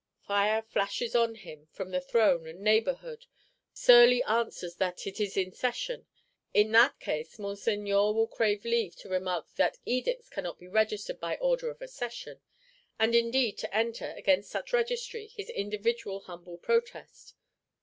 Fire 0.25 0.63
flashes 0.63 1.13
on 1.15 1.35
him 1.35 1.67
from 1.71 1.91
the 1.91 2.01
throne 2.01 2.47
and 2.47 2.59
neighbourhood: 2.61 3.27
surly 3.71 4.23
answer 4.23 4.67
that 4.79 5.05
'it 5.05 5.19
is 5.19 5.37
a 5.37 5.51
Session.' 5.51 6.07
In 6.55 6.71
that 6.71 6.99
case, 6.99 7.37
Monseigneur 7.37 8.11
will 8.11 8.25
crave 8.25 8.65
leave 8.65 8.95
to 8.95 9.09
remark 9.09 9.53
that 9.57 9.77
Edicts 9.85 10.27
cannot 10.31 10.57
be 10.59 10.67
registered 10.67 11.19
by 11.19 11.35
order 11.37 11.69
in 11.69 11.77
a 11.79 11.87
Session; 11.87 12.41
and 12.97 13.13
indeed 13.13 13.59
to 13.59 13.71
enter, 13.77 14.15
against 14.17 14.49
such 14.49 14.73
registry, 14.73 15.27
his 15.27 15.51
individual 15.51 16.21
humble 16.21 16.57
Protest. 16.57 17.35